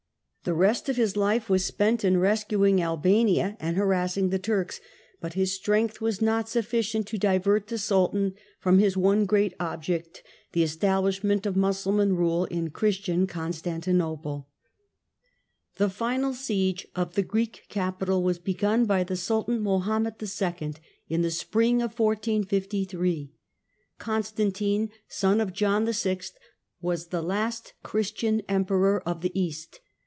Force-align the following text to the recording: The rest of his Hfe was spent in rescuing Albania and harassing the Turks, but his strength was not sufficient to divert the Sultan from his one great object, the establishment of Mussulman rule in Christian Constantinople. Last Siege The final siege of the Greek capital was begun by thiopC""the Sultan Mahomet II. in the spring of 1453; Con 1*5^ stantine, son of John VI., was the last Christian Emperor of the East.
The 0.43 0.55
rest 0.55 0.89
of 0.89 0.95
his 0.95 1.13
Hfe 1.13 1.49
was 1.49 1.65
spent 1.65 2.03
in 2.03 2.17
rescuing 2.17 2.81
Albania 2.81 3.55
and 3.59 3.77
harassing 3.77 4.29
the 4.31 4.39
Turks, 4.39 4.81
but 5.19 5.33
his 5.35 5.53
strength 5.53 6.01
was 6.01 6.19
not 6.19 6.49
sufficient 6.49 7.05
to 7.09 7.19
divert 7.19 7.67
the 7.67 7.77
Sultan 7.77 8.33
from 8.59 8.79
his 8.79 8.97
one 8.97 9.27
great 9.27 9.53
object, 9.59 10.23
the 10.53 10.63
establishment 10.63 11.45
of 11.45 11.55
Mussulman 11.55 12.15
rule 12.15 12.45
in 12.45 12.71
Christian 12.71 13.27
Constantinople. 13.27 14.47
Last 14.47 14.47
Siege 14.47 15.77
The 15.77 15.89
final 15.93 16.33
siege 16.33 16.87
of 16.95 17.13
the 17.13 17.21
Greek 17.21 17.65
capital 17.69 18.23
was 18.23 18.39
begun 18.39 18.85
by 18.85 19.03
thiopC""the 19.03 19.17
Sultan 19.17 19.61
Mahomet 19.61 20.15
II. 20.23 20.73
in 21.07 21.21
the 21.21 21.29
spring 21.29 21.83
of 21.83 21.99
1453; 21.99 23.31
Con 23.99 24.23
1*5^ 24.23 24.25
stantine, 24.49 24.89
son 25.07 25.39
of 25.39 25.53
John 25.53 25.85
VI., 25.85 26.19
was 26.81 27.09
the 27.09 27.21
last 27.21 27.73
Christian 27.83 28.41
Emperor 28.49 29.03
of 29.07 29.21
the 29.21 29.39
East. 29.39 29.81